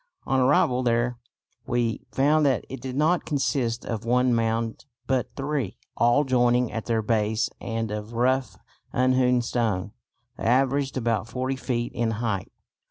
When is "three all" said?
5.35-6.23